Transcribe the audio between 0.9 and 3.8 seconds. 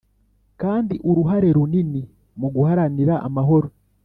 uruhare runini mu guharanira amahoro